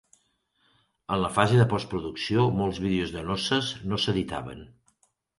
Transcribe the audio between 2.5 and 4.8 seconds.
molts vídeos de noces no s'editaven.